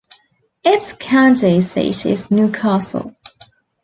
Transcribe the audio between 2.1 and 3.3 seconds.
New Castle.